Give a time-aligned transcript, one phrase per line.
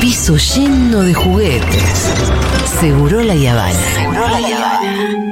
[0.00, 2.10] piso lleno de juguetes.
[2.80, 3.78] Seguro la Yavana.
[3.94, 5.29] Seguro la Yavana.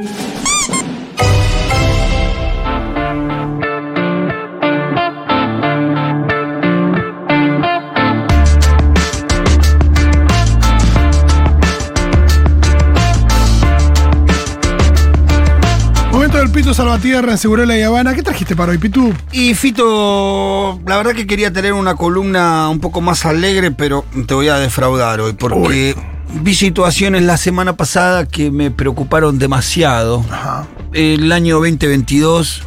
[16.58, 18.14] Pito Salvatierra en Seguro la Habana.
[18.16, 19.14] ¿Qué trajiste para hoy, Pitu?
[19.30, 24.34] Y Fito, la verdad que quería tener una columna un poco más alegre, pero te
[24.34, 25.94] voy a defraudar hoy, porque
[26.42, 30.24] vi situaciones la semana pasada que me preocuparon demasiado.
[30.32, 30.66] Ajá.
[30.94, 32.62] El año 2022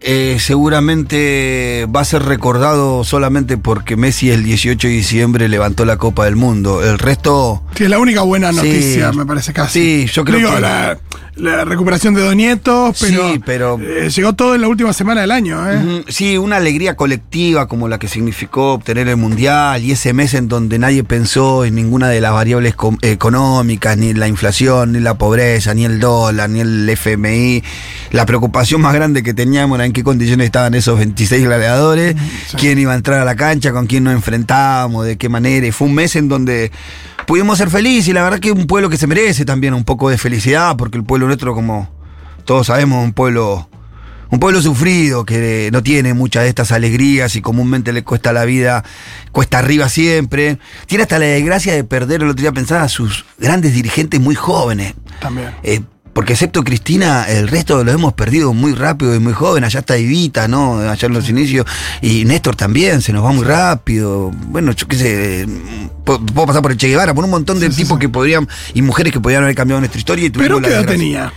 [0.00, 5.96] eh, seguramente va a ser recordado solamente porque Messi el 18 de diciembre levantó la
[5.96, 6.84] Copa del Mundo.
[6.84, 7.64] El resto...
[7.74, 8.56] Sí, es la única buena Sí.
[8.58, 10.06] noticia, me parece casi.
[10.06, 10.98] Sí, yo creo Digo, que- La,
[11.36, 15.22] la recuperación de Dos Nietos, pero, Sí, pero- eh, llegó todo en la última semana
[15.22, 16.04] del año, ¿eh?
[16.08, 20.48] Sí, una alegría colectiva como la que significó obtener el Mundial y ese mes en
[20.48, 25.74] donde nadie pensó en ninguna de las variables económicas, ni la inflación, ni la pobreza,
[25.74, 27.62] ni el dólar, ni el FMI.
[28.12, 32.14] La preocupación más grande que teníamos era en qué condiciones estaban esos 26 gladiadores,
[32.58, 35.66] quién iba a entrar a la cancha, con quién nos enfrentábamos, de qué manera.
[35.66, 36.70] Y fue un mes en donde
[37.26, 39.82] pudimos ser felices y la verdad que es un pueblo que se merece también un
[39.84, 41.88] poco de felicidad, porque el pueblo nuestro, como
[42.44, 43.68] todos sabemos, un pueblo
[44.30, 48.44] un pueblo sufrido que no tiene muchas de estas alegrías y comúnmente le cuesta la
[48.44, 48.84] vida,
[49.30, 50.58] cuesta arriba siempre.
[50.86, 54.34] Tiene hasta la desgracia de perder, el otro día pensaba, a sus grandes dirigentes muy
[54.34, 54.94] jóvenes.
[55.20, 55.50] También.
[55.62, 55.82] Eh,
[56.14, 59.64] porque excepto Cristina, el resto los hemos perdido muy rápido y muy joven.
[59.64, 60.78] Allá está Evita, ¿no?
[60.78, 61.66] Allá en los inicios.
[62.00, 64.30] Y Néstor también, se nos va muy rápido.
[64.46, 65.46] Bueno, yo qué sé.
[66.04, 68.00] Puedo, puedo pasar por el Che Guevara, por un montón de Sí, tipos sí.
[68.00, 68.48] que podrían.
[68.72, 70.26] y mujeres que podrían haber cambiado nuestra historia.
[70.26, 71.32] Y Pero ¿qué edad tenía?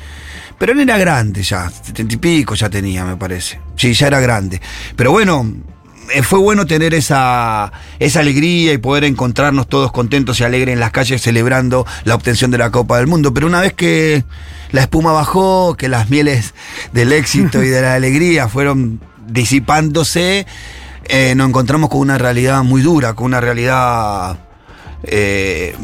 [0.59, 3.59] Pero él era grande ya, setenta y pico ya tenía, me parece.
[3.75, 4.59] Sí, ya era grande.
[4.95, 5.45] Pero bueno,
[6.23, 10.91] fue bueno tener esa, esa alegría y poder encontrarnos todos contentos y alegres en las
[10.91, 13.33] calles celebrando la obtención de la Copa del Mundo.
[13.33, 14.23] Pero una vez que
[14.71, 16.53] la espuma bajó, que las mieles
[16.93, 20.45] del éxito y de la alegría fueron disipándose,
[21.05, 24.37] eh, nos encontramos con una realidad muy dura, con una realidad...
[25.03, 25.75] eh,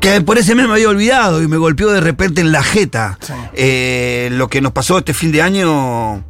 [0.00, 3.18] que por ese mes me había olvidado y me golpeó de repente en la jeta.
[3.20, 3.34] Sí.
[3.52, 6.24] Eh, lo que nos pasó este fin de año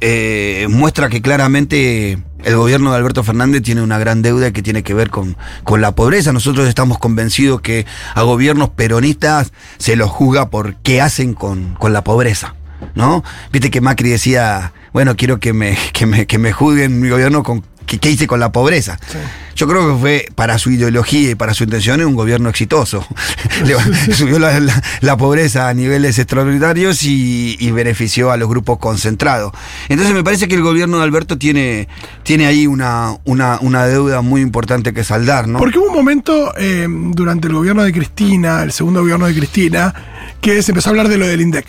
[0.00, 4.82] eh, muestra que claramente el gobierno de Alberto Fernández tiene una gran deuda que tiene
[4.82, 6.32] que ver con, con la pobreza.
[6.32, 11.92] Nosotros estamos convencidos que a gobiernos peronistas se los juzga por qué hacen con, con
[11.92, 12.54] la pobreza.
[12.94, 13.24] ¿No?
[13.50, 17.42] Viste que Macri decía, bueno, quiero que me, que me, que me juzguen mi gobierno
[17.42, 18.98] con qué qué hice con la pobreza.
[19.10, 19.18] Sí.
[19.56, 23.06] Yo creo que fue para su ideología y para su intención un gobierno exitoso.
[24.12, 29.52] Subió la, la- la pobreza a niveles extraordinarios y, y benefició a los grupos concentrados.
[29.88, 31.88] Entonces me parece que el gobierno de Alberto tiene,
[32.24, 35.58] tiene ahí una, una, una deuda muy importante que saldar, ¿no?
[35.58, 39.94] Porque hubo un momento eh, durante el gobierno de Cristina, el segundo gobierno de Cristina,
[40.40, 41.66] que se empezó a hablar de lo del INDEC,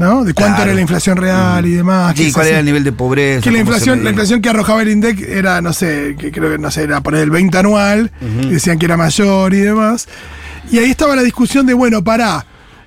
[0.00, 0.24] ¿no?
[0.24, 0.70] De cuánto Claro.
[0.70, 2.14] era la inflación real y demás.
[2.16, 3.42] Sí, cuál era el nivel de pobreza.
[3.42, 6.58] Que la inflación, la inflación que arrojaba el INDEC era, no sé, que creo que
[6.58, 8.10] no sé, era poner el 20 anual,
[8.48, 10.08] decían que era mayor y demás.
[10.72, 12.46] Y ahí estaba la discusión de, bueno, pará,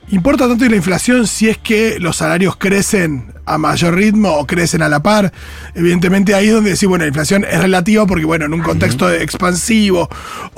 [0.09, 4.81] ¿importa tanto la inflación si es que los salarios crecen a mayor ritmo o crecen
[4.81, 5.31] a la par?
[5.75, 9.11] Evidentemente ahí es donde decís, bueno, la inflación es relativa porque, bueno, en un contexto
[9.11, 10.09] expansivo,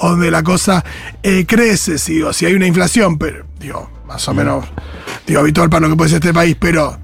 [0.02, 0.84] donde la cosa
[1.24, 4.66] eh, crece, si, digo, si hay una inflación, pero, digo, más o menos,
[5.28, 6.98] digo, habitual para lo que puede ser este país, pero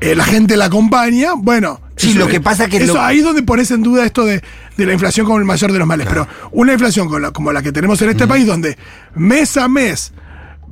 [0.00, 1.80] eh, la gente la acompaña, bueno.
[1.96, 4.42] Sí, lo que pasa que Eso lo- ahí es donde pones en duda esto de,
[4.76, 6.06] de la inflación como el mayor de los males.
[6.08, 8.76] Pero una inflación la- como la que tenemos en este país, donde
[9.14, 10.12] mes a mes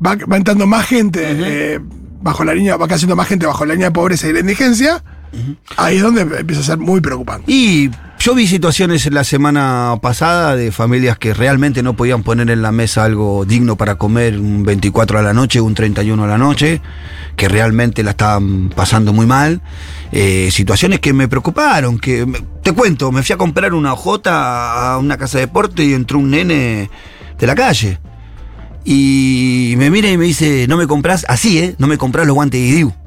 [0.05, 1.81] va, va entrando más gente eh,
[2.21, 5.03] bajo la línea, va cayendo más gente bajo la línea de pobreza y la indigencia,
[5.77, 7.51] ahí es donde empieza a ser muy preocupante.
[7.51, 12.63] Y yo vi situaciones la semana pasada de familias que realmente no podían poner en
[12.63, 16.39] la mesa algo digno para comer un 24 a la noche, un 31 a la
[16.39, 16.81] noche,
[17.37, 19.61] que realmente la estaban pasando muy mal.
[20.13, 22.27] Eh, situaciones que me preocuparon, que
[22.63, 26.19] te cuento, me fui a comprar una hojota a una casa de deporte y entró
[26.19, 26.91] un nene
[27.39, 27.99] de la calle.
[28.85, 31.75] Y me mira y me dice, no me compras, así, ¿eh?
[31.79, 33.02] No me compras los guantes de Diu.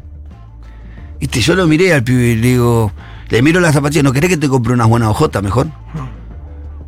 [1.19, 2.91] Viste, yo lo miré al pibe y le digo,
[3.29, 5.67] le miro las zapatillas, ¿no querés que te compre unas buenas hojotas mejor?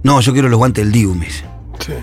[0.03, 1.45] No, yo quiero los guantes del Diu, me dice.
[1.79, 1.93] Sí.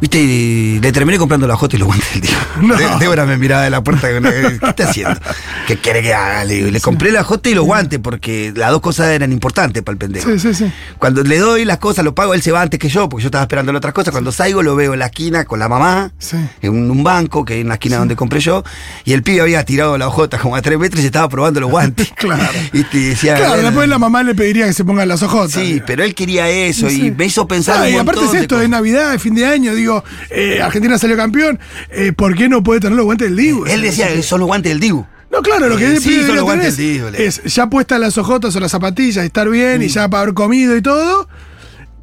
[0.00, 2.36] Viste, y le terminé comprando la jota y los guantes del Diego.
[2.60, 2.76] No.
[2.76, 4.08] De- Débora me miraba de la puerta.
[4.08, 5.18] ¿Qué está haciendo?
[5.66, 6.44] ¿Qué quiere que haga?
[6.44, 9.98] Le, compré la jota y los guantes porque las dos cosas eran importantes para el
[9.98, 10.30] pendejo.
[10.30, 10.72] Sí, sí, sí.
[10.98, 13.28] Cuando le doy las cosas, lo pago, él se va antes que yo, porque yo
[13.28, 14.12] estaba esperando las otras cosas.
[14.12, 16.36] Cuando salgo, lo veo en la esquina con la mamá, Sí.
[16.62, 18.62] en un, banco, que es en la esquina donde compré yo,
[19.04, 21.70] y el pibe había tirado la hojota como a tres metros y estaba probando los
[21.70, 22.12] guantes.
[22.16, 22.44] Claro.
[22.72, 25.52] Y te decía, Claro, bueno, después la mamá le pediría que se pongan las ojotas.
[25.52, 27.76] Sí, pero él quería eso y me hizo pensar.
[27.84, 29.83] Ah, un y aparte es esto, es Navidad, es fin de año, digo,
[30.30, 31.58] eh, Argentina salió campeón,
[31.90, 33.66] eh, ¿por qué no puede tener los guantes del Dibu?
[33.66, 35.06] Él decía, son los guantes del Dibu.
[35.32, 37.42] No, claro, lo que Eh, sí, son los tener guantes es, del Dibu, le- es
[37.44, 39.82] ya puestas las ojotas o las zapatillas, estar bien Mm.
[39.82, 41.28] y ya para haber comido y todo,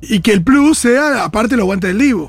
[0.01, 2.27] y que el plus sea aparte los guantes del Dibu.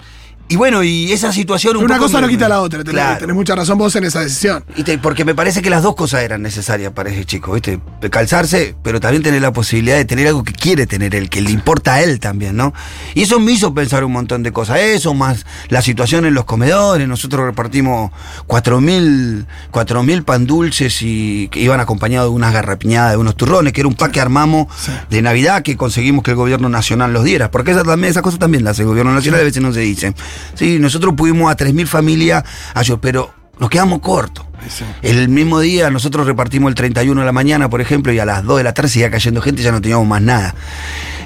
[0.52, 3.18] Y bueno, y esa situación un Una poco cosa no quita la otra, tenés, Claro.
[3.20, 4.62] tenés mucha razón vos en esa decisión.
[5.00, 7.80] Porque me parece que las dos cosas eran necesarias para ese chico, ¿viste?
[8.10, 11.50] Calzarse, pero también tener la posibilidad de tener algo que quiere tener él, que le
[11.50, 12.74] importa a él también, ¿no?
[13.14, 14.78] Y eso me hizo pensar un montón de cosas.
[14.80, 17.08] Eso, más la situación en los comedores.
[17.08, 18.10] Nosotros repartimos
[18.46, 23.80] 4.000 4.000 pan dulces y que iban acompañados de unas garrapiñadas, de unos turrones, que
[23.80, 24.92] era un pack que armamos Sí.
[25.08, 27.50] de Navidad que conseguimos que el gobierno nacional los diera.
[27.50, 29.80] Porque esa, también, esas cosas también las hace el gobierno nacional, a veces no se
[29.80, 30.14] dicen.
[30.54, 32.44] Sí, nosotros pudimos a 3.000 familias,
[33.00, 34.46] pero nos quedamos cortos.
[34.68, 34.84] Sí.
[35.02, 38.44] El mismo día nosotros repartimos el 31 de la mañana, por ejemplo, y a las
[38.44, 40.54] 2 de la tarde seguía cayendo gente y ya no teníamos más nada.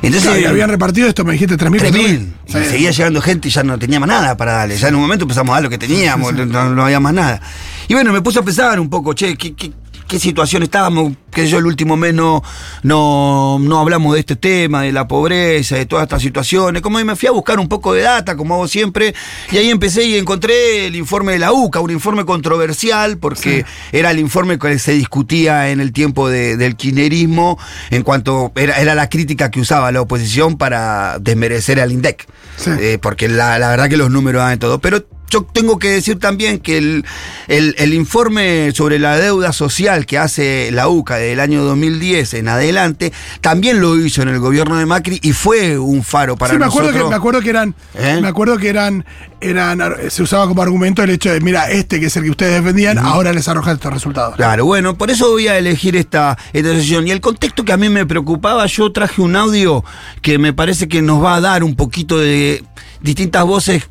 [0.02, 1.80] Entonces, y habían repartido esto, me dijiste 3.000.
[1.80, 2.32] 3.000.
[2.46, 2.58] Y Sí.
[2.70, 4.76] seguía llegando gente y ya no teníamos nada para darle.
[4.76, 7.40] Ya en un momento empezamos a dar lo que teníamos, No, no había más nada.
[7.88, 9.72] Y bueno, me puse a pensar un poco, che, ¿qué, qué,
[10.08, 11.12] qué situación estábamos?
[11.30, 12.42] Que yo el último mes no,
[12.82, 16.80] no, no hablamos de este tema, de la pobreza, de todas estas situaciones.
[16.82, 19.14] Como me fui a buscar un poco de data, como hago siempre,
[19.50, 24.10] y ahí empecé y encontré el informe de la UCA, un informe controversial, porque era
[24.10, 27.58] el informe que se discutía en el tiempo de- del kirchnerismo,
[27.90, 32.26] en cuanto era, era la crítica que usaba la oposición para desmerecer al INDEC.
[32.56, 32.70] Sí.
[32.80, 34.78] Eh, porque la, la verdad que los números dan todo.
[34.80, 37.04] Pero yo tengo que decir también que el,
[37.48, 42.48] el- el informe sobre la deuda social que hace la UCA del año 2010 en
[42.48, 46.58] adelante, también lo hizo en el gobierno de Macri y fue un faro para sí,
[46.58, 47.04] me acuerdo, nosotros.
[47.08, 48.18] que, me acuerdo que eran, ¿Eh?
[48.22, 49.04] me acuerdo que eran,
[49.40, 52.54] eran, se usaba como argumento el hecho de, mira, este que es el que ustedes
[52.62, 54.36] defendían, ahora les arroja estos resultados.
[54.36, 57.06] Claro, bueno, por eso voy a elegir esta, esta decisión.
[57.06, 59.84] Y el contexto que a mí me preocupaba, yo traje un audio
[60.22, 62.64] que me parece que nos va a dar un poquito de
[63.02, 63.88] distintas voces,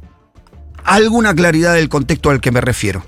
[0.86, 3.04] alguna claridad del contexto al que me refiero.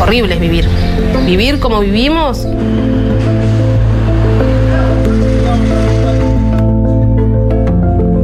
[0.00, 0.68] Horrible es vivir.
[1.26, 2.46] Vivir como vivimos.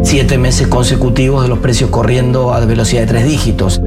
[0.04, 3.80] siete meses consecutivos de los precios corriendo a velocidad de tres dígitos.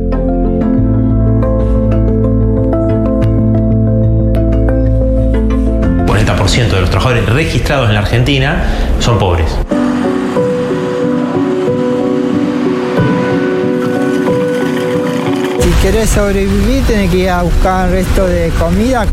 [6.55, 8.63] ciento de los trabajadores registrados en la Argentina
[8.99, 9.57] son pobres.
[15.81, 19.05] Querés sobrevivir, tenés que ir a buscar resto de comida.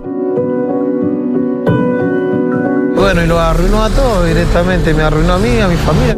[2.96, 6.16] Bueno, y lo arruinó a todos directamente, me arruinó a mí, a mi familia.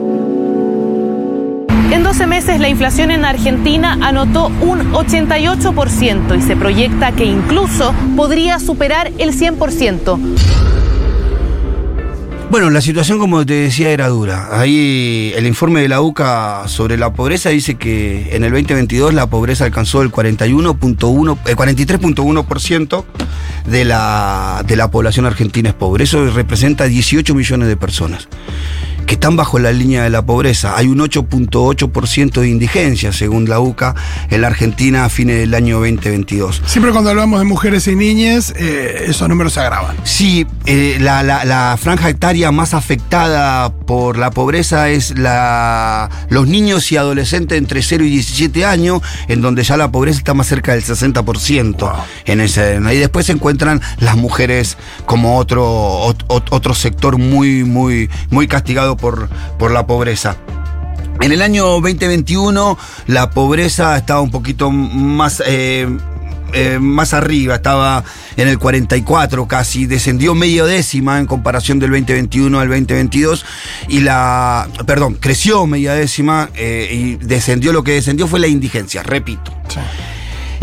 [1.90, 7.94] En 12 meses la inflación en Argentina anotó un 88% y se proyecta que incluso
[8.16, 10.18] podría superar el 100%.
[12.54, 14.48] Bueno, la situación, como te decía, era dura.
[14.52, 19.26] Ahí el informe de la UCA sobre la pobreza dice que en el 2022 la
[19.26, 23.04] pobreza alcanzó el 41.1, el 43.1%
[23.66, 26.04] de la, de la población argentina es pobre.
[26.04, 28.28] Eso representa 18 millones de personas
[29.04, 30.76] que están bajo la línea de la pobreza.
[30.76, 33.94] Hay un 8.8% de indigencia, según la UCA,
[34.30, 36.62] en la Argentina a fines del año 2022.
[36.66, 39.96] Siempre cuando hablamos de mujeres y niñas, eh, esos números se agravan.
[40.04, 46.46] Sí, eh, la, la- la franja etaria más afectada por la pobreza es la, los
[46.46, 50.46] niños y adolescentes entre 0 y 17 años, en donde ya la pobreza está más
[50.46, 51.92] cerca del 60%.
[52.26, 54.76] En ese, y después se encuentran las mujeres
[55.06, 55.64] como otro,
[56.08, 60.36] ot- ot- otro sector muy, muy, muy castigado por, por la pobreza.
[61.20, 65.88] En el año 2021 la pobreza estaba un poquito más, eh,
[66.52, 68.04] eh, más arriba, estaba
[68.36, 73.44] en el 44 casi, descendió medio décima en comparación del 2021 al 2022
[73.88, 79.02] y la, perdón, creció media décima eh, y descendió, lo que descendió fue la indigencia,
[79.02, 79.52] repito.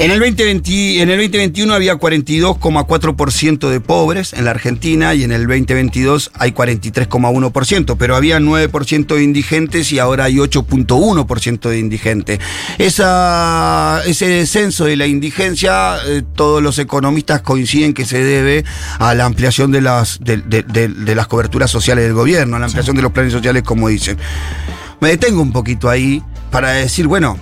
[0.02, 5.32] En el, 2020 en el 2021 había 42,4% de pobres en la Argentina y en
[5.32, 12.40] el 2022 hay 43,1%, pero había 9% de indigentes y ahora hay 8,1% de indigentes.
[12.80, 18.66] Esa, ese descenso de la indigencia, eh, todos los economistas coinciden que se debe
[18.98, 22.60] a la ampliación de las, de, de- de- de las coberturas sociales del gobierno, a
[22.60, 24.18] la ampliación de los planes sociales, como dicen.
[25.00, 27.38] Me detengo un poquito ahí para decir, bueno,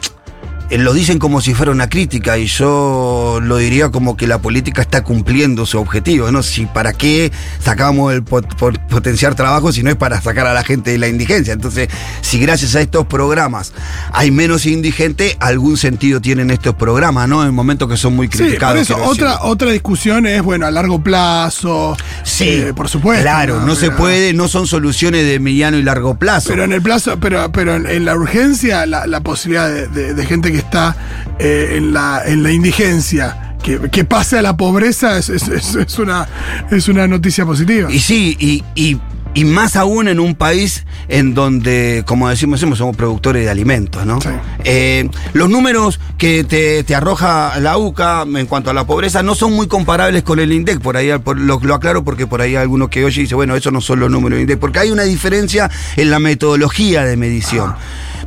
[0.72, 4.82] lo dicen como si fuera una crítica y yo lo diría como que la política
[4.84, 6.44] está cumpliendo su objetivo, ¿no?
[6.44, 10.54] Si para qué sacamos el pot- por potenciar trabajo si no es para sacar a
[10.54, 11.54] la gente de la indigencia.
[11.54, 11.90] Entonces,
[12.22, 13.74] si gracias a estos programas
[14.14, 17.44] hay menos indigente, algún sentido tienen estos programas, ¿no?
[17.46, 18.88] En momentos que son muy Sí, criticados.
[18.88, 21.98] por eso, otra, otra discusión es, bueno, a largo plazo.
[22.24, 23.24] Sí, eh, por supuesto.
[23.24, 26.50] Claro, no, se puede, no son soluciones de mediano y largo plazo.
[26.50, 30.14] Pero en el plazo, pero, pero en, en la urgencia, la, la posibilidad de, de-
[30.14, 30.96] de gente que está
[31.40, 36.28] eh, en, la, en la indigencia, que, que pase a la pobreza, es, es- una,
[36.72, 37.92] es una noticia positiva.
[37.92, 39.00] Y sí, y, y-
[39.36, 44.20] y más aún en un país en donde, como decimos, somos, productores de alimentos, ¿no?
[44.20, 44.30] Sí.
[44.64, 49.36] Eh, los números que te, te arroja la UCA en cuanto a la pobreza no
[49.36, 52.56] son muy comparables con el INDEC, por ahí por, lo, lo aclaro porque por ahí
[52.56, 54.90] hay alguno que oye dice, bueno, eso no son los números del INDEC, porque hay
[54.90, 57.76] una diferencia en la metodología de medición.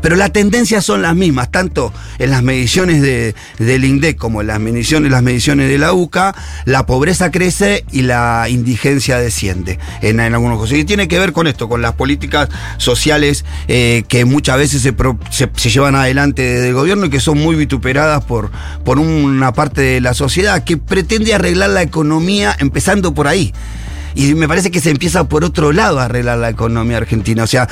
[0.03, 4.49] Pero las tendencias son las mismas, tanto en las mediciones de- del INDEC como en
[4.49, 6.35] las mediciones, las mediciones de la UCA,
[6.67, 10.77] la pobreza crece y la indigencia desciende en, algunos casos.
[10.77, 15.51] Y tiene que ver con esto, con las políticas sociales eh, que muchas veces se-
[15.55, 18.51] se llevan adelante desde el gobierno y que son muy vituperadas por,
[18.85, 23.53] por una parte de la sociedad que pretende arreglar la economía empezando por ahí.
[24.15, 27.43] Y me parece que se empieza por otro lado a arreglar la economía argentina.
[27.45, 27.69] O sea,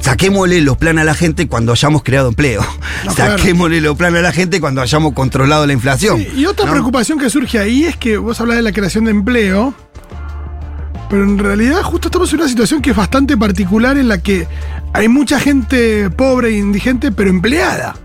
[0.00, 2.64] saquémosle los planes a la gente cuando hayamos creado empleo.
[3.04, 3.38] No, claro.
[3.38, 6.18] saquémosle los planes a la gente cuando hayamos controlado la inflación.
[6.18, 6.72] Sí, y otra ¿no?
[6.72, 9.74] preocupación que surge ahí es que vos hablas de la creación de empleo,
[11.08, 14.46] pero en realidad justo estamos en una situación que es bastante particular en la que
[14.92, 17.96] hay mucha gente pobre e indigente, pero empleada.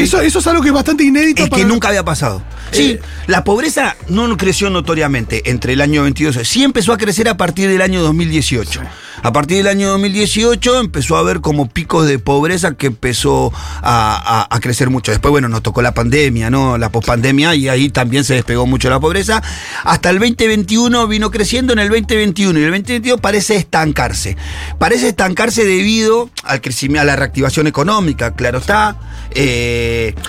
[0.00, 2.42] Eso, eso es algo que es bastante inédito Es para que nunca había pasado.
[2.70, 6.38] Sí, Eh, la pobreza no creció notoriamente entre el año 22.
[6.48, 8.80] Sí empezó a crecer a partir del año 2018.
[9.24, 14.46] A partir del año 2018 empezó a haber como picos de pobreza que empezó a,
[14.50, 15.12] a- a crecer mucho.
[15.12, 16.78] Después, bueno, nos tocó la pandemia, ¿no?
[16.78, 19.42] La pospandemia y ahí también se despegó mucho la pobreza.
[19.84, 24.36] Hasta el 2021 vino creciendo en el 2021 y el 2022 parece estancarse.
[24.78, 28.96] Parece estancarse debido al crecimiento, a la reactivación económica, claro está,
[29.32, 29.81] eh,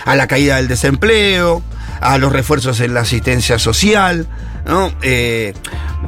[0.05, 1.62] a la caída del desempleo,
[2.01, 4.27] a los refuerzos en la asistencia social,
[4.67, 4.91] ¿no?
[5.01, 5.53] Eh,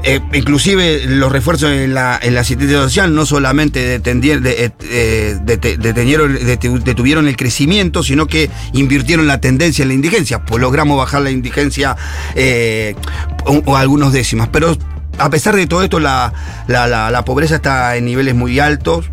[0.04, 5.38] eh, inclusive los refuerzos en la, en la asistencia social no solamente detendi- de- eh,
[6.84, 10.44] detuvieron el crecimiento, sino que invirtieron la tendencia en la indigencia.
[10.46, 11.96] Pues logramos bajar la indigencia
[13.46, 14.50] o, algunos décimas.
[14.52, 14.78] Pero
[15.18, 16.34] a pesar de todo esto, la-
[16.68, 19.06] la- la pobreza está en niveles muy altos.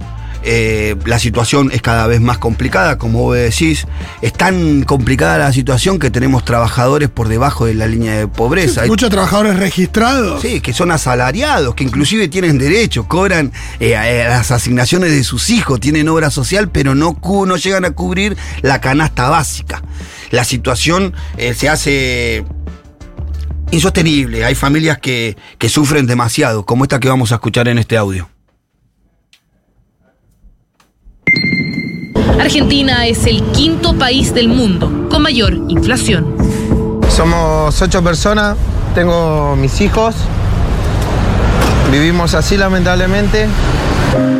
[0.45, 3.87] Eh, la situación es cada vez más complicada, como vos decís.
[4.23, 8.83] Es tan complicada la situación que tenemos trabajadores por debajo de la línea de pobreza.
[8.83, 10.43] Hay- muchos trabajadores registrados.
[10.43, 15.51] Sí, que son asalariados, que inclusive tienen derecho, cobran eh, eh, las asignaciones de sus
[15.51, 19.83] hijos, tienen obra social, pero no, no llegan a cubrir la canasta básica.
[20.31, 22.45] La situación eh, se hace
[23.71, 24.45] insostenible.
[24.45, 28.29] Hay familias que, que sufren demasiado, como esta que vamos a escuchar en este audio.
[32.41, 36.35] Argentina es el quinto país del mundo con mayor inflación.
[37.15, 38.57] Somos ocho personas,
[38.95, 40.15] tengo mis hijos,
[41.91, 43.47] vivimos así lamentablemente.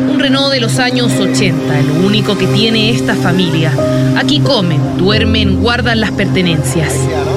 [0.09, 3.71] Un Renault de los años 80, lo único que tiene esta familia.
[4.17, 6.93] Aquí comen, duermen, guardan las pertenencias.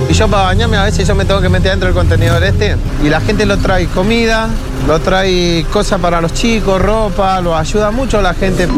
[0.09, 2.77] Y yo para bañarme a veces yo me tengo que meter dentro del contenedor este
[3.05, 4.49] y la gente lo trae comida,
[4.87, 8.69] lo trae cosas para los chicos, ropa, lo ayuda mucho la gente.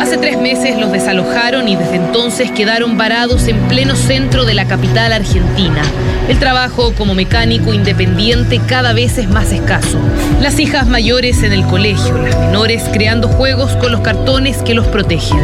[0.00, 4.66] Hace tres meses los desalojaron y desde entonces quedaron varados en pleno centro de la
[4.66, 5.82] capital argentina.
[6.28, 9.98] El trabajo como mecánico independiente cada vez es más escaso.
[10.40, 14.86] Las hijas mayores en el colegio, las menores creando juegos con los cartones que los
[14.86, 15.38] protegen.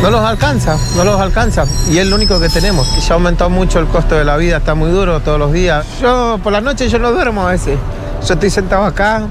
[0.00, 1.64] No los alcanza, no los alcanza.
[1.90, 2.88] Y es lo único que tenemos.
[3.06, 5.84] Ya aumentó mucho el costo de la vida, está muy duro todos los días.
[6.00, 7.78] Yo por la noche yo no duermo a veces.
[8.26, 9.22] Yo estoy sentado acá,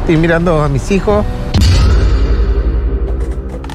[0.00, 1.24] estoy mirando a mis hijos.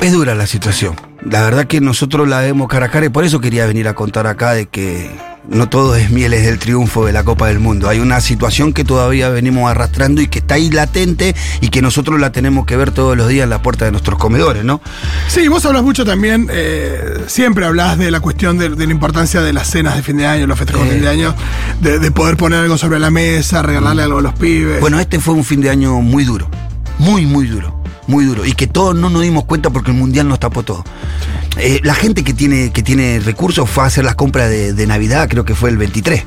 [0.06, 0.94] Es dura la situación.
[1.28, 3.96] La verdad que nosotros la vemos cara a cara y por eso quería venir a
[3.96, 5.10] contar acá de que
[5.50, 7.90] no todo es mieles del triunfo de la Copa del Mundo.
[7.90, 12.20] Hay una situación que todavía venimos arrastrando y que está ahí latente y que nosotros
[12.20, 14.80] la tenemos que ver todos los días en la puerta de nuestros comedores, ¿no?
[15.28, 19.42] Sí, vos hablas mucho también, eh, siempre hablas de la cuestión de, de la importancia
[19.42, 20.94] de las cenas de fin de año, los festejos de Eh.
[20.94, 21.36] fin de año,
[21.82, 24.82] de, de poder poner algo sobre la mesa, regalarle algo a los pibes.
[24.82, 26.48] Bueno, este fue un fin de año muy duro.
[27.00, 27.82] Muy, muy duro.
[28.08, 28.46] Muy duro.
[28.46, 30.84] Y que todos no nos dimos cuenta porque el mundial nos tapó todo.
[31.58, 34.88] Eh, la gente que tiene, que tiene recursos fue a hacer las compras de, de
[34.88, 36.24] Navidad, creo que fue el 23.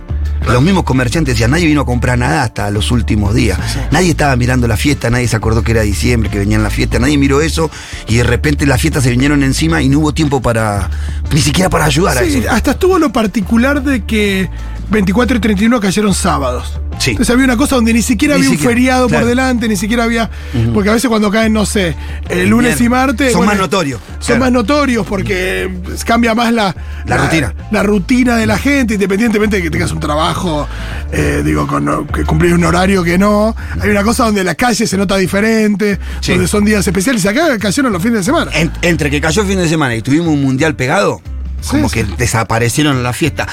[0.49, 3.59] Los mismos comerciantes decían, nadie vino a comprar nada hasta los últimos días.
[3.91, 6.99] Nadie estaba mirando la fiesta, nadie se acordó que era diciembre, que venían la fiesta,
[6.99, 7.71] nadie miró eso
[8.07, 10.89] y de repente las fiestas se vinieron encima y no hubo tiempo para,
[11.33, 12.51] ni siquiera para ayudar a Sí, eso.
[12.51, 14.49] hasta estuvo lo particular de que
[14.91, 16.81] 24 y 31 cayeron sábados.
[16.99, 17.11] Sí.
[17.11, 19.23] Entonces había una cosa donde ni siquiera Ni había siquiera, un feriado claro.
[19.23, 20.29] por delante, ni siquiera había.
[20.75, 21.95] Porque a veces cuando caen, no sé,
[22.29, 23.33] el lunes y martes.
[23.33, 24.41] Son más notorios, Son claro.
[24.41, 25.71] más notorios porque
[26.05, 26.75] cambia más la,
[27.07, 27.55] La rutina.
[27.71, 30.67] La rutina de la gente, independientemente de que tengas un trabajo,
[31.13, 33.55] eh, digo, con que cumplir un horario que no.
[33.81, 36.33] Hay una cosa donde la calle se nota diferente, Sí.
[36.33, 37.25] donde son días especiales.
[37.25, 38.51] Y acá cayeron los fines de semana.
[38.55, 41.21] En- entre que cayó el fin de semana y tuvimos un mundial pegado,
[41.61, 43.47] Sí, como que desaparecieron la fiesta.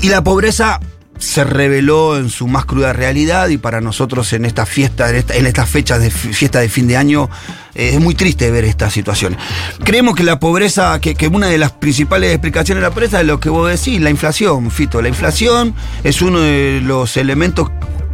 [0.00, 0.80] Y la pobreza
[1.18, 5.34] se reveló en su más cruda realidad y para nosotros en esta fiesta, en, esta-
[5.34, 7.28] en estas fechas de fi- fiesta de fin de año,
[7.74, 9.36] eh, es muy triste ver esta situación.
[9.82, 13.26] Creemos que la pobreza, que, que una de las principales explicaciones de la pobreza es
[13.26, 15.02] lo que vos decís, la inflación, Fito.
[15.02, 15.74] La inflación
[16.04, 17.68] es uno de los elementos,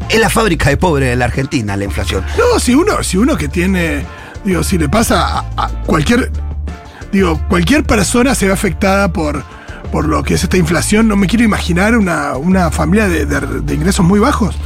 [0.09, 2.25] es la fábrica de pobres de la Argentina, la inflación.
[2.39, 4.07] No, si uno, si uno que tiene,
[4.47, 6.33] digo, si le pasa a cualquier,
[7.13, 9.45] digo, cualquier persona se ve afectada por,
[9.95, 11.07] por lo que es esta inflación.
[11.07, 14.57] No me quiero imaginar una, una familia de, de- de ingresos muy bajos.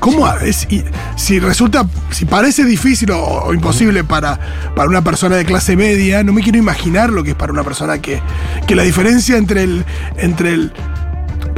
[0.00, 0.66] ¿Cómo es?
[0.70, 0.82] y
[1.16, 4.40] si resulta, si parece difícil o, o imposible para,
[4.74, 7.64] para una persona de clase media, no me quiero imaginar lo que es para una
[7.64, 8.22] persona que,
[8.66, 9.84] que la diferencia entre el,
[10.16, 10.72] entre el,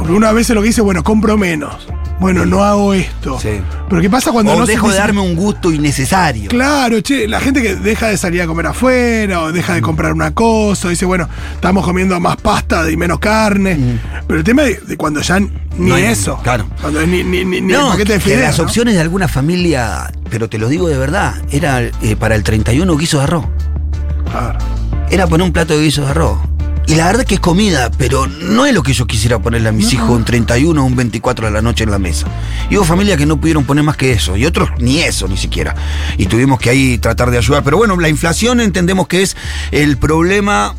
[0.01, 1.87] porque una vez lo que dice, bueno, compro menos.
[2.19, 3.39] Bueno, no hago esto.
[3.39, 3.49] Sí.
[3.89, 6.49] Pero ¿qué pasa cuando o no se dejo de dice- darme un gusto innecesario.
[6.49, 10.13] Claro, che, la gente que deja de salir a comer afuera o deja de comprar
[10.13, 13.99] una cosa, dice, bueno, estamos comiendo más pasta y menos carne.
[14.27, 16.37] Pero el tema de, de cuando ya ni No hay- eso.
[16.43, 16.67] claro.
[16.79, 18.65] Cuando ni, ni, ni, ni el No, paquete de que las ¿no?
[18.65, 22.97] opciones de alguna familia, pero te lo digo de verdad, era eh, para el 31
[22.97, 23.45] guiso de arroz.
[24.29, 24.59] Claro.
[25.09, 26.37] Era poner un plato de guiso de arroz.
[26.91, 29.71] Y la verdad que es comida, pero no es lo que yo quisiera ponerle a
[29.71, 32.27] mis hijos un 31 o un 24 de la noche en la mesa.
[32.69, 35.37] Y hubo familias que no pudieron poner más que eso, y otros ni eso ni
[35.37, 35.73] siquiera.
[36.17, 37.63] Y tuvimos que ahí tratar de ayudar.
[37.63, 39.37] Pero bueno, la inflación entendemos que es
[39.71, 40.75] el problema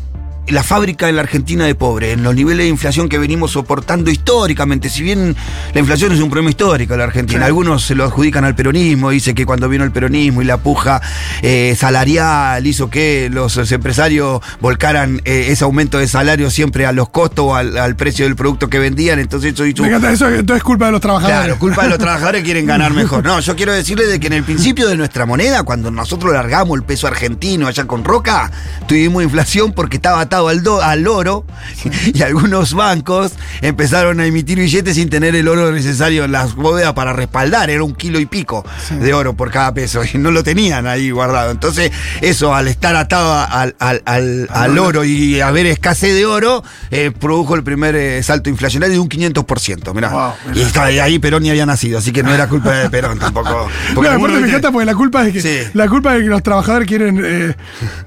[0.47, 4.11] la fábrica en la Argentina de pobre, en los niveles de inflación que venimos soportando
[4.11, 4.89] históricamente.
[4.89, 5.35] Si bien
[5.73, 9.09] la inflación es un problema histórico en la Argentina, algunos se lo adjudican al peronismo,
[9.09, 11.01] dice que cuando vino el peronismo y la puja
[11.41, 17.09] eh, salarial hizo que los empresarios volcaran eh, ese aumento de salario siempre a los
[17.09, 19.19] costos o al, al precio del producto que vendían.
[19.19, 21.39] Entonces eso hizo Me encanta eso, entonces es culpa de los trabajadores.
[21.39, 23.23] Claro, culpa de los trabajadores que quieren ganar mejor.
[23.23, 26.77] No, yo quiero decirles de que en el principio de nuestra moneda, cuando nosotros largamos
[26.77, 28.51] el peso argentino allá con Roca,
[28.87, 31.45] tuvimos inflación porque estaba atado al, do- al oro
[32.13, 36.93] y algunos bancos empezaron a emitir billetes sin tener el oro necesario en las bóvedas
[36.93, 37.69] para respaldar.
[37.69, 38.65] Era un kilo y pico
[38.99, 41.51] de oro por cada peso y no lo tenían ahí guardado.
[41.51, 41.91] Entonces,
[42.21, 47.11] eso al estar atado al, al- al- al oro y haber escasez de oro, eh,
[47.17, 49.93] produjo el primer eh, salto inflacionario de un 500%.
[49.93, 50.09] Mirá.
[50.09, 50.57] Wow, mirá.
[50.57, 53.49] y está- ahí Perón ni había nacido, así que no era culpa de Perón tampoco.
[53.49, 54.49] No, Porque aparte algunos, me ¿viste?
[54.57, 55.59] encanta porque la culpa es que Sí.
[55.73, 57.55] la culpa es que los trabajadores quieren eh,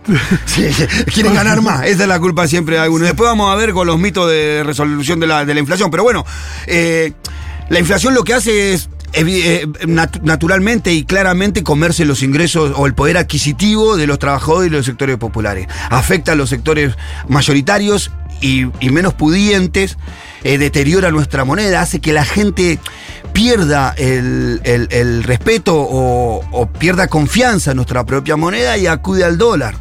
[0.47, 0.67] Sí,
[1.13, 1.85] quieren ganar más.
[1.85, 3.07] Esa es la culpa siempre de algunos.
[3.09, 5.91] Después vamos a ver con los mitos de resolución de la, de la inflación.
[5.91, 6.25] Pero bueno,
[6.67, 7.13] eh,
[7.69, 8.89] la inflación lo que hace es.
[9.13, 14.71] eh, nat- naturalmente y claramente comerse los ingresos o el poder adquisitivo de los trabajadores
[14.71, 15.67] y los sectores populares.
[15.91, 16.95] Afecta a los sectores
[17.29, 18.11] mayoritarios
[18.43, 19.97] y, menos pudientes,
[20.45, 22.79] eh, deteriora nuestra moneda, hace que la gente
[23.33, 29.39] pierda el, el- respeto o, o pierda confianza en nuestra propia moneda y acude al
[29.39, 29.75] dólar.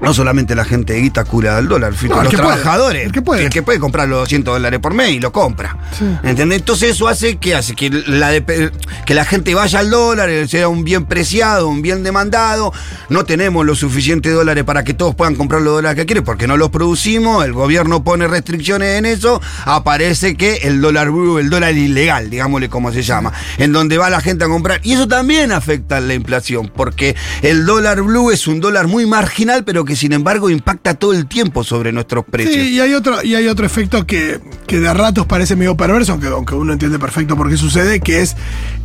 [0.00, 3.04] No solamente la gente de guita acude al dólar, No, el los puede, trabajadores.
[3.06, 3.44] el que puede.
[3.44, 5.76] El que puede comprar los 200 dólares por mes y lo compra.
[5.98, 6.04] Sí.
[6.22, 6.60] ¿Entendés?
[6.60, 8.72] Entonces eso hace que hace que la, de-
[9.04, 12.72] que la gente vaya al dólar, sea un bien preciado, un bien demandado.
[13.10, 16.46] No tenemos los suficientes dólares para que todos puedan comprar los dólares que quieren porque
[16.46, 17.44] no los producimos.
[17.44, 19.40] El gobierno pone restricciones en eso.
[19.66, 24.08] Aparece que el dólar blue, el dólar ilegal, digámosle como se llama, en donde va
[24.10, 24.80] la gente a comprar.
[24.82, 29.06] Y eso también afecta a la inflación porque el dólar blue es un dólar muy
[29.06, 32.54] marginal, pero que sin embargo impacta todo el tiempo sobre nuestros precios.
[32.54, 36.12] Sí, y hay otro, y hay otro efecto que, que de ratos parece medio perverso,
[36.12, 38.36] aunque, aunque uno entiende perfecto por qué sucede, que es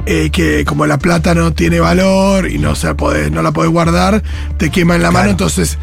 [0.05, 3.71] eh, que como la plata no tiene valor y no se puede, no la puedes
[3.71, 4.23] guardar,
[4.57, 5.77] te quema en la mano, entonces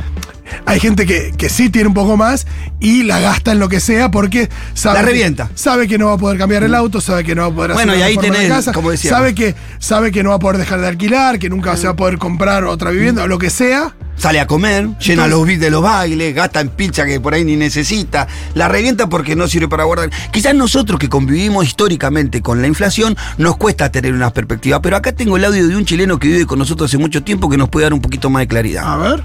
[0.67, 2.47] hay gente que, que sí tiene un poco más
[2.79, 5.51] y la gasta en lo que sea porque sabe, La que- revienta.
[5.55, 7.71] sabe que no va a poder cambiar el auto, sabe que no va a poder
[7.73, 9.19] hacer Bueno, y una ahí tenés, casa, como decíamos.
[9.19, 11.93] sabe que, sabe que no va a poder dejar de alquilar, que nunca se va
[11.93, 13.95] a poder comprar otra vivienda o lo que sea.
[14.17, 17.35] Sale a comer, llena Entonces- los bits de los bailes, gasta en pizza que por
[17.35, 20.11] ahí ni necesita, la revienta porque no sirve para guardar.
[20.31, 25.13] Quizás nosotros que convivimos históricamente con la inflación nos cuesta tener una perspectiva, pero acá
[25.13, 27.69] tengo el audio de un chileno que vive con nosotros hace mucho tiempo que nos
[27.69, 28.85] puede dar un poquito más de claridad.
[28.87, 29.25] A ver.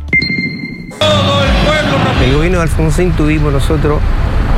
[2.24, 4.00] El gobierno de Alfonsín tuvimos nosotros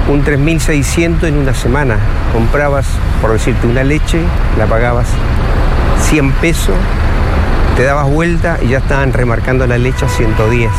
[0.07, 1.97] un 3.600 en una semana.
[2.33, 2.85] Comprabas,
[3.21, 4.19] por decirte, una leche,
[4.57, 5.07] la pagabas
[6.09, 6.75] 100 pesos,
[7.79, 10.69] te dabas vuelta y ya estaban remarcando la leche a 110.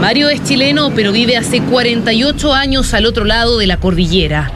[0.00, 4.50] Mario es chileno, pero vive hace 48 años al otro lado de la cordillera.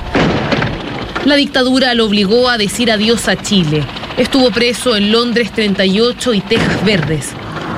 [1.25, 3.85] La dictadura lo obligó a decir adiós a Chile.
[4.17, 7.29] Estuvo preso en Londres 38 y Texas Verdes.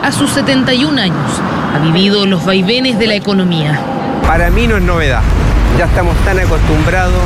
[0.03, 1.33] A sus 71 años
[1.75, 3.79] ha vivido los vaivenes de la economía.
[4.27, 5.21] Para mí no es novedad.
[5.77, 7.21] Ya estamos tan acostumbrados.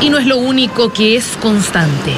[0.00, 2.12] Y no es lo único que es constante.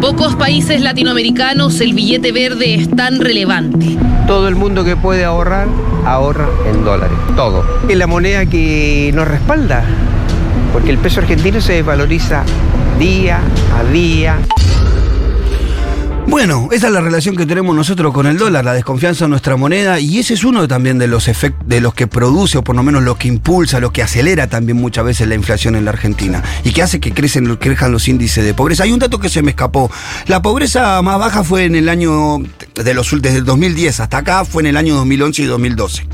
[0.00, 3.96] Pocos países latinoamericanos el billete verde es tan relevante.
[4.26, 5.68] Todo el mundo que puede ahorrar,
[6.04, 7.16] ahorra en dólares.
[7.36, 7.64] Todo.
[7.88, 9.84] Es la moneda que nos respalda.
[10.72, 12.44] Porque el peso argentino se desvaloriza
[12.98, 13.40] día
[13.78, 14.38] a día.
[16.26, 19.56] Bueno, esa es la relación que tenemos nosotros con el dólar, la desconfianza en nuestra
[19.56, 22.74] moneda, y ese es uno también de los efectos, de los que produce, o por
[22.74, 25.90] lo menos lo que impulsa, lo que acelera también muchas veces la inflación en la
[25.90, 28.84] Argentina, y que hace que crecen, crezcan los índices de pobreza.
[28.84, 29.90] Hay un dato que se me escapó.
[30.26, 32.38] La pobreza más baja fue en el año,
[32.74, 36.06] de los, desde el 2010 hasta acá, fue en el año 2011 y 2012.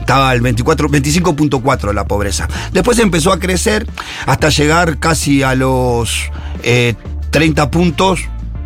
[0.00, 2.48] Estaba el 24, 25.4 la pobreza.
[2.72, 3.86] Después empezó a crecer
[4.26, 6.30] hasta llegar casi a los
[6.62, 6.94] eh,
[7.30, 8.20] 30 puntos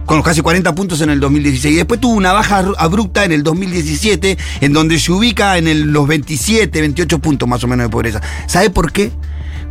[0.06, 1.74] con casi 40 puntos en el 2016.
[1.74, 6.06] Y después tuvo una baja abrupta en el 2017, en donde se ubica en los
[6.06, 8.20] 27, 28 puntos más o menos de pobreza.
[8.46, 9.12] ¿Sabe por qué?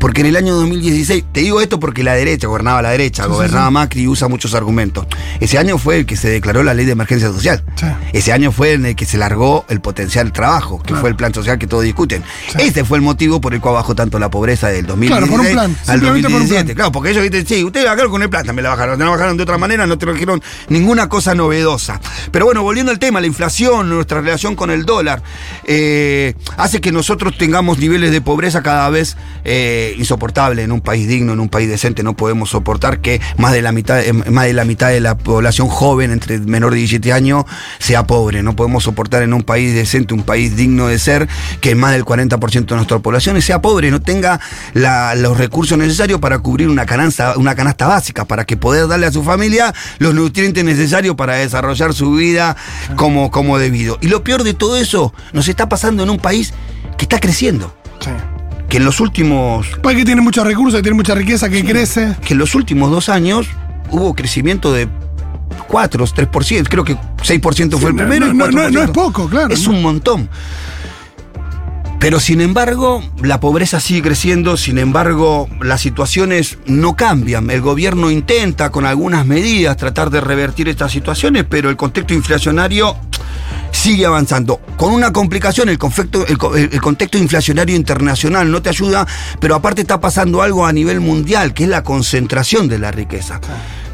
[0.01, 3.69] Porque en el año 2016, te digo esto porque la derecha, gobernaba la derecha, gobernaba
[3.69, 5.05] Macri y usa muchos argumentos.
[5.39, 7.63] Ese año fue el que se declaró la ley de emergencia social.
[8.11, 11.33] Ese año fue en el que se largó el potencial trabajo, que fue el plan
[11.35, 12.23] social que todos discuten.
[12.57, 15.45] Ese fue el motivo por el cual bajó tanto la pobreza del 2016 Claro, por
[15.45, 16.63] un plan, al simplemente por un 2017.
[16.65, 16.75] plan.
[16.75, 18.97] Claro, porque ellos dicen, sí, ustedes bajaron con el plan, también la bajaron.
[18.97, 22.01] No la bajaron de otra manera, no trajeron ninguna cosa novedosa.
[22.31, 25.21] Pero bueno, volviendo al tema, la inflación, nuestra relación con el dólar,
[25.65, 31.07] eh, hace que nosotros tengamos niveles de pobreza cada vez eh, insoportables en un país
[31.07, 32.03] digno, en un país decente.
[32.03, 35.17] No podemos soportar que más de la mitad, eh, más de la mitad de la
[35.17, 37.45] población joven entre menor de 17 años
[37.79, 38.43] sea pobre.
[38.43, 41.27] No podemos soportar en un país decente, un país digno de ser,
[41.59, 44.39] que más del 40% de nuestra población sea pobre, no tenga
[44.73, 49.11] los recursos necesarios para cubrir una canasta, una canasta básica, para que poder darle a
[49.11, 52.55] su familia los nutrientes necesarios para desarrollar su vida
[52.95, 53.97] como, como debido.
[54.01, 56.53] Y lo peor de todo eso nos está pasando en un país
[56.97, 57.73] que está creciendo.
[58.71, 62.15] Que en los últimos País que tiene muchos recursos, que tiene mucha riqueza, que crece.
[62.25, 63.47] que en los últimos dos años
[63.89, 64.87] hubo crecimiento de
[65.67, 68.27] 4, 3%, creo que 6% fue el no, primero.
[68.27, 68.71] y no, no, 4%.
[68.71, 69.53] no es poco, claro.
[69.53, 70.29] Es un montón.
[71.99, 77.51] Pero sin embargo, la pobreza sigue creciendo, sin embargo, las situaciones no cambian.
[77.51, 82.95] El gobierno intenta con algunas medidas tratar de revertir estas situaciones, pero el contexto inflacionario
[83.71, 84.59] sigue avanzando.
[84.77, 89.07] Con una complicación, el, conflicto- el el contexto inflacionario internacional no te ayuda,
[89.39, 93.39] pero aparte está pasando algo a nivel mundial, que es la concentración de la riqueza.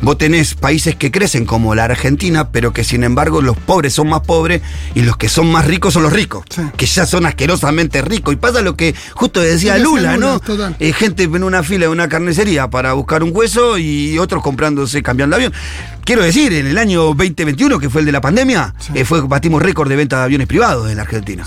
[0.01, 4.09] Vos tenés países que crecen como la Argentina, pero que sin embargo los pobres son
[4.09, 4.61] más pobres
[4.93, 8.33] y los que son más ricos son los ricos, que ya son asquerosamente ricos.
[8.33, 10.39] Y pasa lo que justo decía Lula, ¿no?
[10.39, 10.75] total.
[10.79, 15.01] Eh, gente en una fila de una carnicería para buscar un hueso y otros comprándose,
[15.01, 15.59] cambiando de avión.
[16.03, 19.61] Quiero decir, en el año 2021, que fue el de la pandemia, eh, fue, batimos
[19.61, 21.43] récord de venta de aviones privados en la Argentina.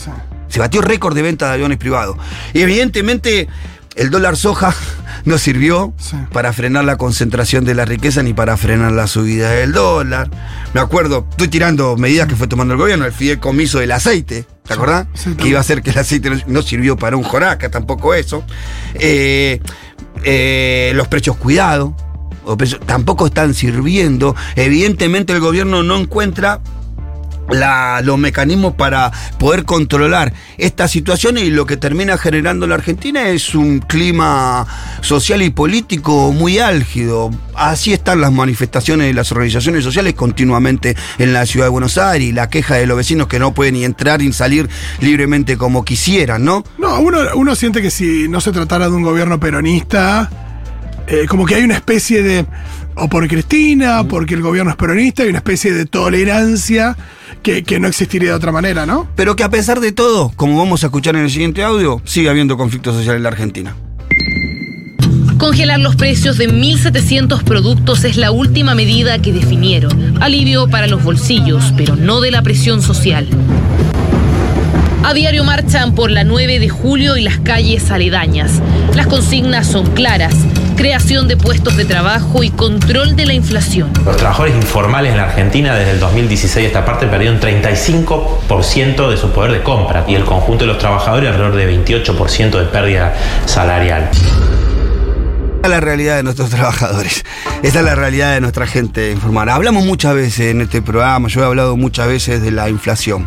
[0.48, 2.16] Se batió récord de venta de aviones privados.
[2.52, 3.48] Y evidentemente
[3.96, 4.74] el dólar soja
[5.24, 5.92] no sirvió
[6.32, 10.30] para frenar la concentración de la riqueza ni para frenar la subida del dólar.
[10.74, 14.74] Me acuerdo, estoy tirando medidas que fue tomando el gobierno, el fideicomiso del aceite, ¿te
[14.74, 15.06] acordás?
[15.36, 18.44] que iba a hacer que el aceite no, sirvió para un joraca, tampoco eso.
[18.94, 19.60] Eh,
[20.22, 21.92] eh, los precios cuidados
[22.86, 24.34] tampoco están sirviendo.
[24.56, 26.60] Evidentemente el gobierno no encuentra
[27.50, 33.54] los mecanismos para poder controlar estas situaciones y lo que termina generando la Argentina es
[33.54, 34.66] un clima
[35.00, 37.30] social y político muy álgido.
[37.54, 42.28] Así están las manifestaciones de las organizaciones sociales continuamente en la ciudad de Buenos Aires
[42.28, 44.68] y la queja de los vecinos que no pueden ni entrar ni salir
[45.00, 46.64] libremente como quisieran, ¿no?
[46.78, 50.30] No, uno, uno siente que si no se tratara de un gobierno peronista,
[51.10, 52.46] eh, como que hay una especie de.
[53.02, 56.98] O por Cristina, porque el gobierno es peronista, hay una especie de tolerancia
[57.42, 59.08] que, que no existiría de otra manera, ¿no?
[59.16, 62.28] Pero que a pesar de todo, como vamos a escuchar en el siguiente audio, sigue
[62.28, 63.74] habiendo conflicto social en la Argentina.
[65.38, 70.22] Congelar los precios de 1.700 productos es la última medida que definieron.
[70.22, 73.26] Alivio para los bolsillos, pero no de la presión social.
[75.04, 78.60] A diario marchan por la 9 de julio y las calles aledañas.
[78.94, 80.34] Las consignas son claras.
[80.80, 83.92] Creación de puestos de trabajo y control de la inflación.
[84.02, 89.16] Los trabajadores informales en la Argentina desde el 2016 a esta parte perdieron 35% de
[89.18, 93.14] su poder de compra y el conjunto de los trabajadores alrededor de 28% de pérdida
[93.44, 94.08] salarial.
[95.56, 97.26] Esta es la realidad de nuestros trabajadores.
[97.62, 99.56] Esta es la realidad de nuestra gente informada.
[99.56, 103.26] Hablamos muchas veces en este programa, yo he hablado muchas veces de la inflación.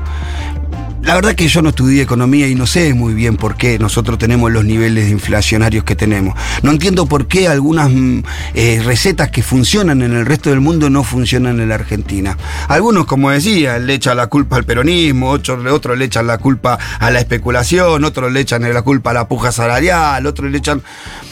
[1.05, 4.17] La verdad que yo no estudié economía y no sé muy bien por qué nosotros
[4.17, 6.33] tenemos los niveles inflacionarios que tenemos.
[6.61, 8.19] No entiendo por qué algunas mm,
[8.53, 12.37] eh, recetas que funcionan en el resto del mundo no funcionan en la Argentina.
[12.69, 16.79] Algunos, como decía, le echan la culpa al peronismo, otros, otros le echan la culpa
[16.99, 20.81] a la especulación, otros le echan la culpa a la puja salarial, otros le echan...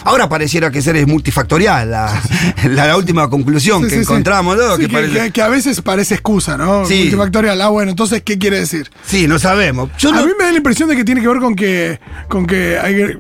[0.04, 2.22] Ahora pareciera que ser es multifactorial la,
[2.66, 4.02] la, la última conclusión Sí, que sí, sí.
[4.02, 6.80] encontramos, Que que, parece- que- que a veces parece excusa, ¿no?
[6.82, 7.62] Multifactorial.
[7.62, 8.90] Ah, bueno, entonces, ¿qué quiere decir?
[9.06, 9.61] Sí, no sabemos.
[9.98, 12.00] Yo a no- mí me da la impresión de que tiene que ver con que,
[12.28, 13.20] con que hay,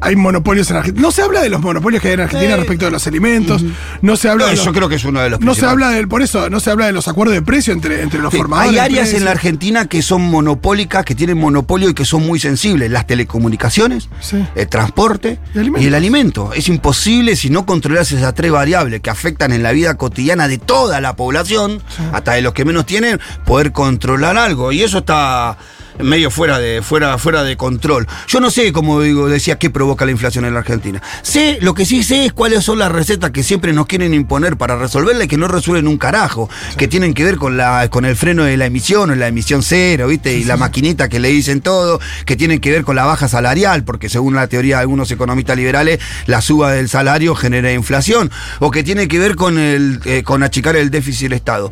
[0.00, 1.02] hay, monopolios en Argentina.
[1.02, 2.56] No se habla de los monopolios que hay en Argentina Eh.
[2.56, 3.64] respecto de los alimentos.
[4.02, 5.60] No se habla No, de yo los- creo que es uno de los No se
[5.60, 5.72] principales.
[5.86, 8.30] habla del, por eso, no se habla de los acuerdos de precio entre, entre los
[8.32, 8.70] Sí, formadores.
[8.72, 12.38] hay áreas en la Argentina que son monopólicas, que tienen monopolio y que son muy
[12.38, 12.90] sensibles.
[12.90, 14.44] Las telecomunicaciones, Sí.
[14.54, 16.52] el transporte y el alimento.
[16.52, 20.58] Es imposible si no controlas esas tres variables que afectan en la vida cotidiana de
[20.58, 24.72] toda la población, hasta de los que menos tienen, poder controlar algo.
[24.72, 25.56] Y eso está
[26.02, 28.06] medio fuera de, fuera, fuera de control.
[28.28, 31.02] Yo no sé, como digo, decía, qué provoca la inflación en la Argentina.
[31.22, 34.56] Sé, lo que sí sé es cuáles son las recetas que siempre nos quieren imponer
[34.56, 38.04] para resolverla y que no resuelven un carajo, que tienen que ver con la, con
[38.04, 40.36] el freno de la emisión o la emisión cero, ¿viste?
[40.36, 43.84] y la maquinita que le dicen todo, que tienen que ver con la baja salarial,
[43.84, 48.30] porque según la teoría de algunos economistas liberales, la suba del salario genera inflación,
[48.60, 51.70] o que tiene que ver con el, eh, con achicar el déficit del Estado.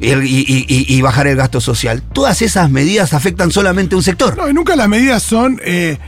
[0.00, 2.02] Y, bajar el gasto social.
[2.02, 4.36] Todas esas medidas afectan solamente un sector.
[4.36, 5.98] No, y nunca las medidas son eh,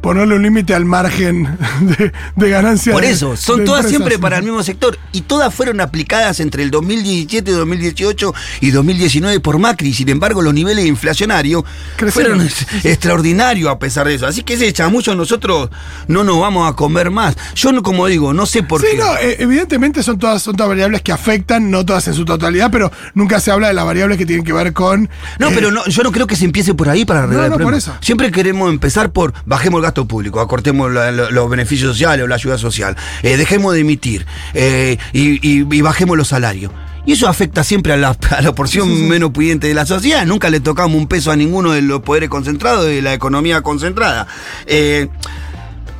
[0.00, 1.44] ponerle un límite al margen
[1.80, 2.92] de, de ganancia.
[2.92, 3.90] Por de- eso, son de todas empresas.
[3.98, 4.98] siempre para el mismo sector.
[5.12, 9.92] Y todas fueron aplicadas entre el 2017, 2018 y 2019 por Macri.
[9.94, 11.64] Sin embargo, los niveles inflacionarios
[11.96, 12.38] Crecieron.
[12.40, 12.52] fueron
[12.84, 14.26] extraordinarios a pesar de eso.
[14.26, 15.70] Así que ese chamuyo nosotros
[16.08, 17.36] no nos vamos a comer más.
[17.54, 18.98] Yo, no, como digo, no sé por Sí, qué.
[18.98, 22.70] no, eh, evidentemente son todas, son todas variables que afectan, no todas en su totalidad,
[22.70, 25.08] pero nunca se habla de las variables que tienen que ver con.
[25.38, 27.44] No, eh, pero no, yo no creo que se empiece por ahí para arreglar No,
[27.44, 27.78] el no, por problema.
[27.78, 27.94] eso.
[28.00, 32.26] Siempre queremos empezar por bajemos el gasto público, acortemos la- la- los beneficios sociales o
[32.28, 36.70] la ayuda social, eh, dejemos de emitir eh, y, y- y bajemos los salarios.
[37.08, 40.26] Y eso afecta siempre a la, a la porción menos pudiente de la sociedad.
[40.26, 44.26] Nunca le tocamos un peso a ninguno de los poderes concentrados de la economía concentrada.
[44.66, 45.06] Eh,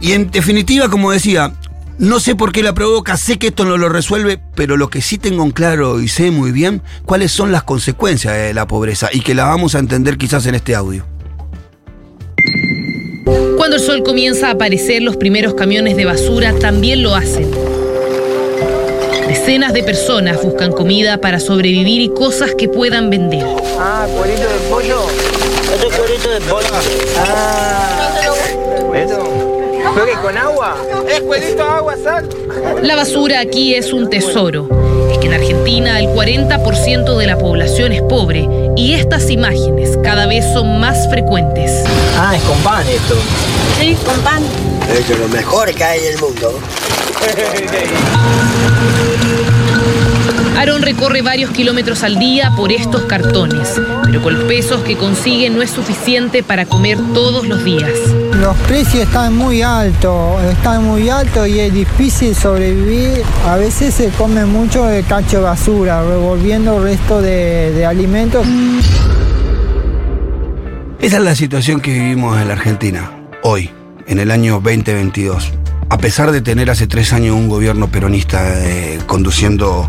[0.01, 1.53] y en definitiva, como decía,
[1.99, 5.01] no sé por qué la provoca, sé que esto no lo resuelve, pero lo que
[5.01, 9.09] sí tengo en claro y sé muy bien, cuáles son las consecuencias de la pobreza
[9.13, 11.07] y que la vamos a entender quizás en este audio.
[13.67, 17.51] Cuando el sol comienza a aparecer, los primeros camiones de basura también lo hacen.
[19.27, 23.45] Decenas de personas buscan comida para sobrevivir y cosas que puedan vender.
[23.77, 25.01] Ah, cuerito de pollo.
[25.75, 26.69] Otro cuerito de pollo.
[27.19, 27.77] Ah.
[29.97, 30.77] ¿Pero que con agua?
[31.09, 32.29] ¿Es cuerito, agua, sal?
[32.83, 34.69] La basura aquí es un tesoro.
[35.11, 40.27] Es que en Argentina el 40% de la población es pobre y estas imágenes cada
[40.27, 41.83] vez son más frecuentes.
[42.19, 43.15] Ah, es con pan esto.
[43.81, 44.43] Sí, con pan.
[44.93, 46.53] Es de lo mejor que hay en el mundo.
[50.67, 55.49] Aaron recorre varios kilómetros al día por estos cartones, pero con los pesos que consigue
[55.49, 57.93] no es suficiente para comer todos los días.
[58.41, 63.23] Los precios están muy altos, están muy altos y es difícil sobrevivir.
[63.47, 68.45] A veces se come mucho de cacho de basura, revolviendo el resto de, de alimentos.
[70.99, 73.13] Esa es la situación que vivimos en la Argentina,
[73.45, 73.71] hoy,
[74.09, 75.53] en el año 2022.
[75.91, 79.89] A pesar de tener hace tres años un gobierno peronista eh, conduciendo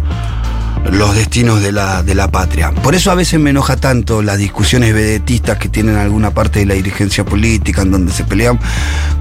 [0.91, 2.71] los destinos de la, de la patria.
[2.71, 6.65] Por eso a veces me enoja tanto las discusiones vedetistas que tienen alguna parte de
[6.65, 8.60] la dirigencia política en donde se pelean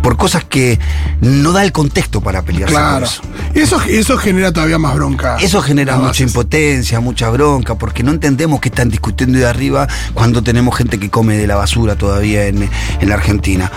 [0.03, 0.79] por cosas que
[1.21, 3.07] no da el contexto para pelearse por Claro.
[3.07, 3.23] eso.
[3.55, 5.37] Eso, eso genera todavía más bronca.
[5.41, 10.43] Eso genera mucha impotencia, mucha bronca, porque no entendemos qué están discutiendo de arriba cuando
[10.43, 12.69] tenemos gente que come de la basura todavía en,
[13.01, 13.71] en la Argentina.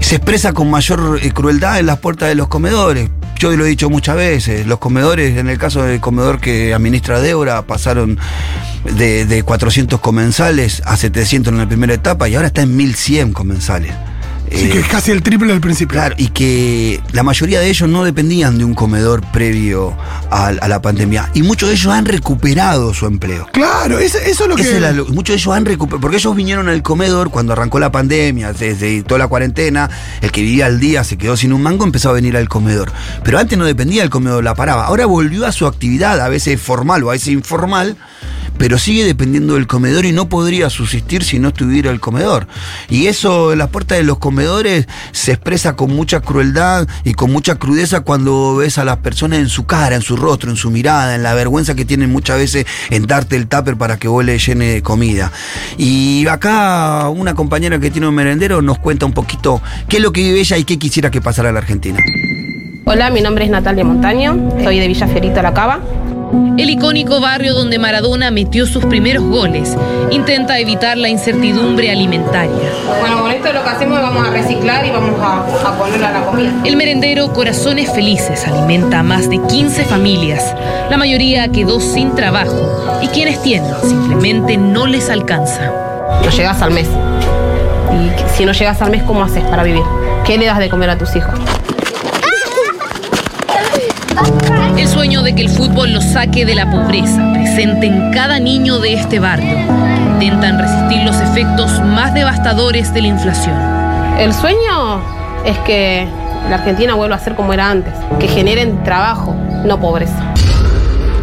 [0.00, 3.08] Se expresa con mayor eh, crueldad en las puertas de los comedores.
[3.38, 7.20] Yo lo he dicho muchas veces, los comedores, en el caso del comedor que administra
[7.22, 8.18] Débora, pasaron
[8.84, 13.32] de, de 400 comensales a 700 en la primera etapa y ahora está en 1100
[13.32, 13.94] comensales.
[14.54, 15.98] Sí, que es casi el triple del principio.
[15.98, 19.96] Claro, y que la mayoría de ellos no dependían de un comedor previo
[20.30, 21.30] a, a la pandemia.
[21.34, 23.46] Y muchos de ellos han recuperado su empleo.
[23.52, 24.62] Claro, eso, eso es lo que.
[24.62, 28.52] Es muchos de ellos han recuperado, porque ellos vinieron al comedor cuando arrancó la pandemia,
[28.52, 32.10] desde toda la cuarentena, el que vivía al día se quedó sin un mango, empezó
[32.10, 32.92] a venir al comedor.
[33.22, 34.86] Pero antes no dependía del comedor, la paraba.
[34.86, 37.96] Ahora volvió a su actividad, a veces formal o a veces informal,
[38.58, 42.46] pero sigue dependiendo del comedor y no podría subsistir si no estuviera el comedor.
[42.88, 47.32] Y eso en las puertas de los comedores se expresa con mucha crueldad y con
[47.32, 50.70] mucha crudeza cuando ves a las personas en su cara, en su rostro, en su
[50.70, 54.24] mirada, en la vergüenza que tienen muchas veces en darte el tupper para que vos
[54.24, 55.32] le llene de comida.
[55.78, 60.12] Y acá una compañera que tiene un merendero nos cuenta un poquito qué es lo
[60.12, 61.98] que vive ella y qué quisiera que pasara en la Argentina.
[62.84, 65.80] Hola, mi nombre es Natalia Montaño, soy de Villa Fiorito, La Cava.
[66.32, 69.76] El icónico barrio donde Maradona metió sus primeros goles
[70.10, 72.72] intenta evitar la incertidumbre alimentaria.
[73.00, 76.24] Bueno, con esto lo que hacemos es vamos a reciclar y vamos a, a la
[76.24, 76.52] comida.
[76.64, 80.54] El merendero Corazones Felices alimenta a más de 15 familias.
[80.88, 85.70] La mayoría quedó sin trabajo y quienes tienen simplemente no les alcanza.
[86.24, 86.88] No llegas al mes.
[87.92, 89.82] Y si no llegas al mes, ¿cómo haces para vivir?
[90.24, 91.34] ¿Qué le das de comer a tus hijos?
[94.76, 98.78] El sueño de que el fútbol los saque de la pobreza, presente en cada niño
[98.78, 99.58] de este barrio,
[100.20, 103.56] intentan resistir los efectos más devastadores de la inflación.
[104.18, 105.00] El sueño
[105.44, 106.06] es que
[106.48, 110.32] la Argentina vuelva a ser como era antes, que generen trabajo, no pobreza.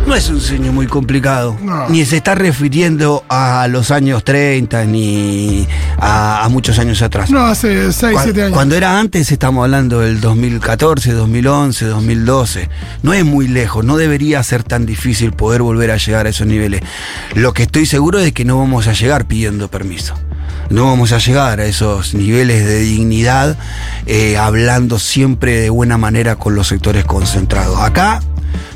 [0.05, 1.55] No es un sueño muy complicado.
[1.61, 1.87] No.
[1.89, 5.67] Ni se está refiriendo a los años 30 ni
[5.99, 7.29] a, a muchos años atrás.
[7.29, 8.53] No, hace 6, Cuan- 7 años.
[8.55, 12.69] Cuando era antes, estamos hablando del 2014, 2011, 2012.
[13.03, 16.47] No es muy lejos, no debería ser tan difícil poder volver a llegar a esos
[16.47, 16.81] niveles.
[17.35, 20.13] Lo que estoy seguro es que no vamos a llegar pidiendo permiso.
[20.69, 23.57] No vamos a llegar a esos niveles de dignidad
[24.05, 27.79] eh, hablando siempre de buena manera con los sectores concentrados.
[27.81, 28.21] Acá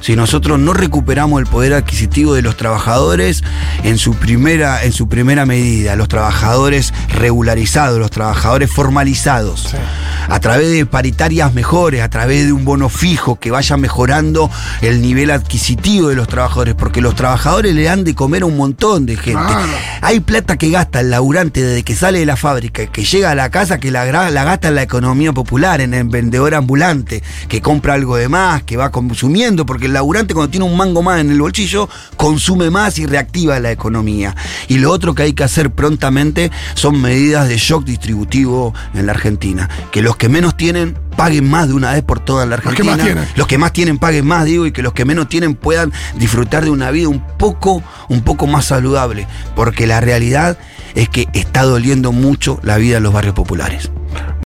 [0.03, 3.41] si nosotros no recuperamos el poder adquisitivo de los trabajadores
[3.85, 9.73] en su primera, en su primera medida, los trabajadores regularizados, los trabajadores formalizados,
[10.27, 15.01] a través de paritarias mejores, a través de un bono fijo que vaya mejorando el
[15.01, 19.05] nivel adquisitivo de los trabajadores, porque los trabajadores le dan de comer a un montón
[19.05, 19.53] de gente.
[20.01, 23.35] Hay plata que gasta el laburante desde que sale de la fábrica, que llega a
[23.35, 27.61] la casa, que la, la gasta en la economía popular, en el vendedor ambulante, que
[27.61, 31.21] compra algo de más, que va consumiendo, porque el laburante cuando tiene un mango más
[31.21, 34.35] en el bolsillo, consume más y reactiva la economía.
[34.67, 39.11] Y lo otro que hay que hacer prontamente son medidas de shock distributivo en la
[39.11, 39.69] Argentina.
[39.91, 42.69] Que los que menos tienen paguen más de una vez por toda la Los que
[42.69, 42.97] Argentina.
[42.97, 43.27] más tienen.
[43.35, 46.63] Los que más tienen paguen más, digo, y que los que menos tienen puedan disfrutar
[46.63, 49.27] de una vida un poco, un poco más saludable.
[49.55, 50.57] Porque la realidad
[50.95, 53.91] es que está doliendo mucho la vida en los barrios populares.